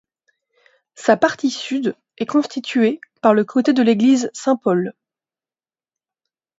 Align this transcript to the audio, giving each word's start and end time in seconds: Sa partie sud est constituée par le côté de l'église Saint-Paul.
Sa 0.95 1.15
partie 1.15 1.51
sud 1.51 1.95
est 2.17 2.25
constituée 2.25 2.99
par 3.21 3.35
le 3.35 3.45
côté 3.45 3.71
de 3.71 3.83
l'église 3.83 4.31
Saint-Paul. 4.33 4.93